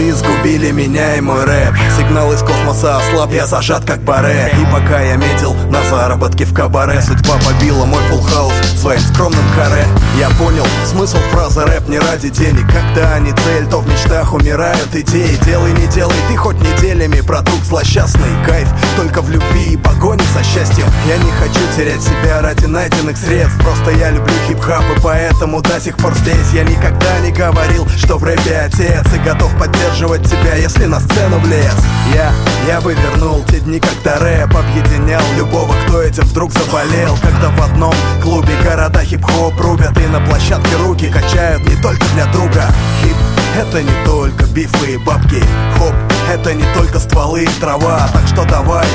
Francisco 0.00 0.39
меняй 0.58 1.20
мой 1.20 1.44
рэп. 1.44 1.74
Сигнал 1.96 2.32
из 2.32 2.40
космоса 2.40 2.98
ослаб, 2.98 3.32
я 3.32 3.46
зажат 3.46 3.84
как 3.84 4.02
барре. 4.02 4.52
И 4.60 4.72
пока 4.72 5.00
я 5.00 5.16
метил 5.16 5.54
на 5.70 5.82
заработки 5.84 6.44
в 6.44 6.52
кабаре 6.52 7.00
Судьба 7.00 7.34
побила 7.46 7.84
мой 7.84 8.02
full 8.08 8.20
house 8.20 8.52
своим 8.76 9.00
скромным 9.00 9.44
каре. 9.54 9.84
Я 10.18 10.28
понял 10.30 10.66
смысл 10.84 11.18
фразы 11.30 11.60
рэп 11.64 11.88
не 11.88 11.98
ради 11.98 12.30
денег 12.30 12.66
Когда 12.72 13.14
они 13.14 13.32
цель, 13.32 13.66
то 13.66 13.80
в 13.80 13.88
мечтах 13.88 14.32
умирают 14.32 14.94
идеи. 14.94 15.38
Делай, 15.44 15.72
не 15.72 15.86
делай, 15.86 16.16
ты 16.28 16.36
хоть 16.36 16.58
неделями. 16.60 17.20
Продукт 17.20 17.64
злосчастный 17.64 18.30
Кайф 18.46 18.68
только 18.96 19.22
в 19.22 19.30
любви 19.30 19.74
и 19.74 19.76
погоне 19.76 20.24
за 20.34 20.42
счастьем. 20.42 20.86
Я 21.06 21.16
не 21.18 21.30
хочу 21.32 21.60
терять 21.76 22.02
себя 22.02 22.40
ради 22.40 22.66
найденных 22.66 23.16
средств. 23.16 23.58
Просто 23.62 23.92
я 23.92 24.10
люблю 24.10 24.34
хип-хоп 24.48 24.84
и 24.96 25.00
поэтому 25.00 25.60
до 25.60 25.80
сих 25.80 25.96
пор 25.96 26.14
здесь. 26.14 26.52
Я 26.52 26.64
никогда 26.64 27.20
не 27.20 27.30
говорил, 27.30 27.86
что 27.96 28.18
в 28.18 28.24
рэпе 28.24 28.56
отец 28.66 29.06
И 29.14 29.18
готов 29.18 29.56
поддерживать 29.58 30.24
тебя, 30.24 30.39
если 30.56 30.86
на 30.86 31.00
сцену 31.00 31.38
влез. 31.38 31.74
Я, 32.14 32.32
я 32.66 32.80
бы 32.80 32.94
вернул 32.94 33.44
те 33.44 33.60
дни, 33.60 33.80
когда 33.80 34.18
рэп 34.18 34.56
объединял 34.56 35.22
Любого, 35.36 35.72
кто 35.86 36.02
этим 36.02 36.24
вдруг 36.24 36.52
заболел. 36.52 37.16
Когда 37.22 37.50
в 37.50 37.62
одном 37.62 37.94
клубе 38.22 38.54
города 38.64 39.04
хип-хоп 39.04 39.58
рубят 39.60 39.96
И 39.98 40.06
на 40.06 40.20
площадке 40.20 40.76
руки 40.76 41.10
качают 41.10 41.66
не 41.66 41.76
только 41.80 42.04
для 42.14 42.26
друга. 42.26 42.66
Хип 43.02 43.16
это 43.56 43.82
не 43.82 44.04
только 44.04 44.44
бифы 44.46 44.94
и 44.94 44.96
бабки. 44.96 45.42
Хоп, 45.76 45.94
это 46.32 46.54
не 46.54 46.64
только 46.72 46.98
стволы 47.00 47.44
и 47.44 47.60
трава. 47.60 48.08
Так 48.12 48.26
что 48.28 48.44
давай 48.44 48.86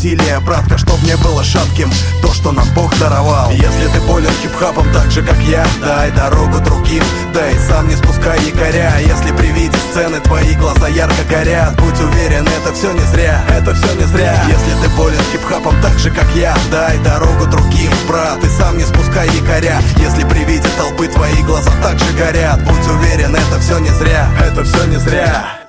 усилия, 0.00 0.40
братка 0.40 0.78
Чтоб 0.78 1.00
не 1.02 1.16
было 1.18 1.44
шатким. 1.44 1.90
То, 2.22 2.32
что 2.32 2.52
нам 2.52 2.66
Бог 2.74 2.96
даровал. 2.98 3.50
Если 3.50 3.86
ты 3.92 4.00
болен 4.06 4.30
хип-хопом 4.42 4.90
так 4.92 5.10
же, 5.10 5.22
как 5.22 5.36
я 5.40 5.64
Дай 5.80 6.10
дорогу 6.12 6.58
другим, 6.60 7.02
да 7.34 7.50
и 7.50 7.58
сам 7.58 7.88
не 7.88 7.96
спускай 7.96 8.40
якоря 8.44 8.94
Если 8.98 9.32
при 9.36 9.48
виде 9.48 9.76
сцены 9.90 10.20
твои 10.20 10.54
глаза 10.54 10.88
ярко 10.88 11.22
горят 11.28 11.76
Будь 11.76 12.00
уверен, 12.00 12.46
это 12.46 12.72
все 12.72 12.92
не 12.92 13.04
зря, 13.12 13.44
это 13.50 13.74
все 13.74 13.94
не 13.94 14.06
зря. 14.06 14.42
Если 14.48 14.82
ты 14.82 14.88
болен 14.96 15.20
хип-хопом 15.32 15.74
так 15.82 15.98
же, 15.98 16.10
как 16.10 16.26
я 16.34 16.54
Дай 16.70 16.98
дорогу 16.98 17.46
другим, 17.46 17.92
брат, 18.08 18.42
и 18.42 18.48
сам 18.48 18.78
не 18.78 18.84
спускай 18.84 19.28
якоря 19.28 19.80
Если 19.98 20.24
при 20.24 20.44
виде 20.44 20.68
толпы 20.78 21.08
твои 21.08 21.42
глаза 21.42 21.70
так 21.82 21.98
же 21.98 22.12
горят 22.14 22.62
Будь 22.64 22.88
уверен, 22.88 23.34
это 23.34 23.60
все 23.60 23.78
не 23.78 23.90
зря, 23.90 24.28
это 24.40 24.64
все 24.64 24.86
не 24.86 24.96
зря 24.96 25.59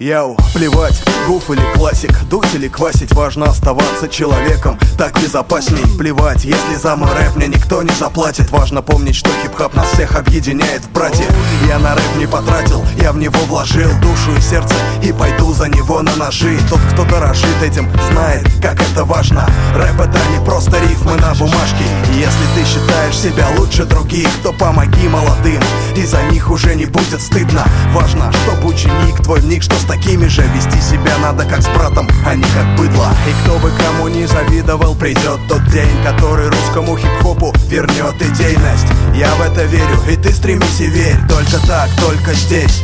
Яу, 0.00 0.36
плевать, 0.52 1.00
гуф 1.28 1.50
или 1.50 1.62
классик 1.76 2.24
Дуть 2.24 2.52
или 2.54 2.66
квасить, 2.66 3.12
важно 3.12 3.46
оставаться 3.46 4.08
человеком 4.08 4.76
Так 4.98 5.14
безопасней, 5.22 5.84
плевать 5.96 6.44
Если 6.44 6.74
за 6.74 6.96
мой 6.96 7.12
рэп 7.12 7.36
мне 7.36 7.46
никто 7.46 7.80
не 7.80 7.94
заплатит. 7.94 8.50
Важно 8.50 8.82
помнить, 8.82 9.14
что 9.14 9.30
хип-хоп 9.42 9.74
нас 9.74 9.86
всех 9.92 10.16
объединяет 10.16 10.82
братья 10.82 11.24
Я 11.68 11.78
на 11.78 11.94
рэп 11.94 12.16
не 12.18 12.26
потратил, 12.26 12.84
я 13.00 13.12
в 13.12 13.18
него 13.18 13.38
вложил 13.46 13.88
Душу 14.02 14.36
и 14.36 14.40
сердце 14.40 14.74
и 15.04 15.12
пойду 15.12 15.52
за 15.52 15.68
него 15.68 16.02
на 16.02 16.16
ножи. 16.16 16.58
Тот, 16.68 16.80
кто 16.92 17.04
дорожит 17.04 17.62
этим, 17.62 17.88
знает, 18.10 18.48
как 18.60 18.80
это 18.80 19.04
важно. 19.04 19.48
Рэп 19.76 20.00
это 20.00 20.18
не 20.36 20.44
просто 20.44 20.72
рифмы 20.80 21.14
на 21.16 21.34
бумажке. 21.34 21.84
Если 22.14 22.46
ты 22.56 22.66
считаешь 22.66 23.16
себя 23.16 23.46
лучше 23.58 23.84
других 23.84 24.28
То 24.42 24.52
помоги 24.52 25.06
молодым, 25.06 25.62
за 26.06 26.22
них 26.24 26.50
уже 26.50 26.74
не 26.74 26.86
будет 26.86 27.20
стыдно. 27.20 27.64
Важно, 27.92 28.32
чтобы 28.32 28.68
ученик 28.68 29.22
твой 29.22 29.40
вник, 29.40 29.62
что 29.62 29.74
с 29.76 29.84
такими 29.84 30.26
же 30.26 30.42
Вести 30.54 30.80
себя 30.80 31.16
надо 31.22 31.44
как 31.44 31.62
с 31.62 31.68
братом, 31.68 32.08
а 32.26 32.34
не 32.34 32.42
как 32.42 32.76
быдло. 32.76 33.08
И 33.28 33.42
кто 33.42 33.58
бы 33.58 33.70
кому 33.70 34.08
не 34.08 34.26
завидовал, 34.26 34.94
придет 34.94 35.40
тот 35.48 35.64
день 35.68 35.90
Который 36.04 36.48
русскому 36.48 36.96
хип-хопу 36.96 37.52
вернет 37.68 38.14
идейность. 38.20 38.86
Я 39.14 39.34
в 39.34 39.40
это 39.42 39.64
верю, 39.64 39.98
и 40.08 40.16
ты 40.16 40.32
стремись 40.32 40.80
и 40.80 40.86
верь. 40.86 41.18
Только 41.28 41.58
так, 41.66 41.88
только 42.00 42.34
здесь 42.34 42.82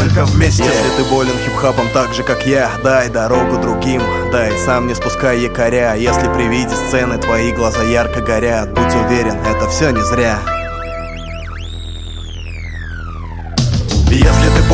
только 0.00 0.24
вместе. 0.24 0.64
Если 0.64 0.96
ты 0.96 1.10
болен 1.10 1.34
хип-хапом 1.44 1.86
так 1.92 2.14
же, 2.14 2.22
как 2.22 2.46
я 2.46 2.70
Дай 2.82 3.08
дорогу 3.08 3.58
другим, 3.58 4.02
дай 4.32 4.56
сам 4.58 4.86
не 4.86 4.94
спускай 4.94 5.38
якоря. 5.40 5.94
Если 5.94 6.32
при 6.32 6.48
виде 6.48 6.74
сцены 6.74 7.18
твои 7.18 7.52
глаза 7.52 7.82
ярко 7.82 8.20
горят 8.20 8.72
Будь 8.72 8.94
уверен, 8.94 9.36
это 9.44 9.68
все 9.68 9.90
не 9.90 10.02
зря 10.02 10.38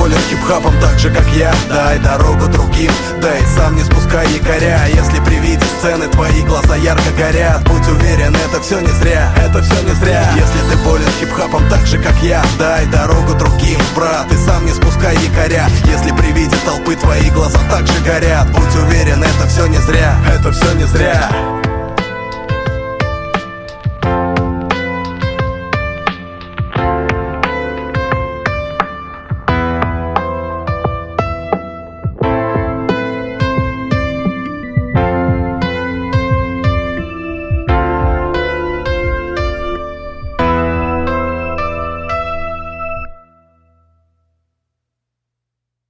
болен 0.07 0.19
хип-хапом 0.31 0.75
так 0.81 0.99
же, 0.99 1.11
как 1.11 1.27
я. 1.35 1.53
Дай 1.69 1.99
дорогу 1.99 2.47
другим, 2.47 2.91
дай 3.21 3.43
сам 3.57 3.75
не 3.75 3.83
спускай 3.83 4.27
якоря 4.33 4.87
Если 4.87 5.19
при 5.25 5.37
виде 5.37 5.65
сцены 5.79 6.07
твои 6.09 6.43
глаза 6.43 6.77
ярко 6.77 7.11
горят 7.19 7.65
Будь 7.65 7.89
уверен, 7.89 8.35
это 8.37 8.61
все 8.61 8.81
не 8.81 8.93
зря, 9.01 9.33
это 9.37 9.63
все 9.63 9.83
не 9.83 9.95
зря. 9.95 10.23
Если 10.37 10.71
ты 10.71 10.77
болен 10.85 11.09
хип-хапом 11.21 11.69
так 11.69 11.87
же, 11.87 11.99
как 11.99 12.15
я 12.23 12.43
Дай 12.59 12.87
дорогу 12.87 13.35
другим, 13.35 13.81
брат, 13.97 14.31
и 14.33 14.37
сам 14.37 14.65
не 14.65 14.73
спускай 14.73 15.17
якоря 15.17 15.69
Если 15.87 16.13
при 16.13 16.33
виде 16.33 16.57
толпы 16.65 16.95
твои 16.95 17.29
глаза 17.31 17.59
так 17.71 17.87
же 17.87 18.01
горят 18.05 18.51
Будь 18.53 18.77
уверен, 18.77 19.23
это 19.23 19.49
все 19.49 19.67
не 19.67 19.79
зря, 19.79 20.17
это 20.33 20.53
все 20.53 20.73
не 20.75 20.85
зря 20.85 21.56